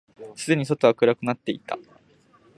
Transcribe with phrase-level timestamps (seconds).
[0.35, 1.77] すでに外は暗くなっていた。